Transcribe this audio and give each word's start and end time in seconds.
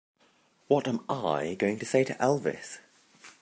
What 0.67 0.87
am 0.87 1.01
I 1.07 1.53
going 1.59 1.77
to 1.77 1.85
say 1.85 2.03
to 2.05 2.15
Elvis? 2.15 2.79